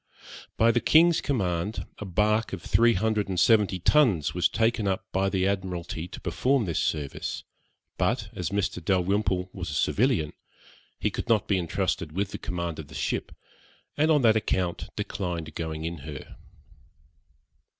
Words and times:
By 0.57 0.71
the 0.71 0.79
king's 0.81 1.21
command, 1.21 1.85
a 1.99 2.05
bark 2.05 2.53
of 2.53 2.63
three 2.63 2.95
hundred 2.95 3.29
and 3.29 3.39
seventy 3.39 3.77
tons 3.77 4.33
was 4.33 4.49
taken 4.49 4.87
up 4.87 5.05
by 5.11 5.29
the 5.29 5.45
Admiralty 5.47 6.07
to 6.07 6.19
perform 6.19 6.65
this 6.65 6.79
service, 6.79 7.43
but, 7.99 8.29
as 8.33 8.49
Mr. 8.49 8.83
Dalrymple 8.83 9.51
was 9.53 9.69
a 9.69 9.75
civilian, 9.75 10.33
he 10.99 11.11
could 11.11 11.29
not 11.29 11.47
be 11.47 11.59
entrusted 11.59 12.13
with 12.13 12.31
the 12.31 12.39
command 12.39 12.79
of 12.79 12.87
the 12.87 12.95
ship, 12.95 13.31
and 13.95 14.09
on 14.09 14.23
that 14.23 14.35
account 14.35 14.89
declined 14.95 15.53
going 15.53 15.85
in 15.85 15.99
her. 15.99 16.35